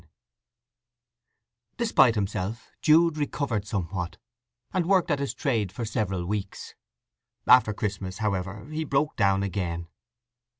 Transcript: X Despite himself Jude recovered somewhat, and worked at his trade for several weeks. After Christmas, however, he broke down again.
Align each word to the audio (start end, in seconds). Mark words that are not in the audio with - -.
X 0.01 0.09
Despite 1.77 2.15
himself 2.15 2.71
Jude 2.81 3.17
recovered 3.17 3.67
somewhat, 3.67 4.17
and 4.73 4.87
worked 4.87 5.11
at 5.11 5.19
his 5.19 5.35
trade 5.35 5.71
for 5.71 5.85
several 5.85 6.25
weeks. 6.25 6.73
After 7.45 7.71
Christmas, 7.71 8.17
however, 8.17 8.65
he 8.71 8.83
broke 8.83 9.15
down 9.15 9.43
again. 9.43 9.89